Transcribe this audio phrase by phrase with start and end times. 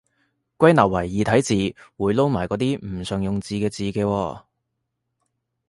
[0.57, 4.41] 歸納為異體字，會撈埋嗰啲唔常用字嘅字嘅喎